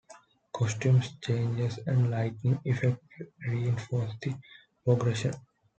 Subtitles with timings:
[0.51, 3.03] Costume changes and lighting effects
[3.47, 4.33] reinforce the
[4.83, 5.31] progression.